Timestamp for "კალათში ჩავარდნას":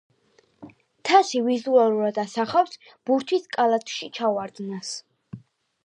3.59-4.95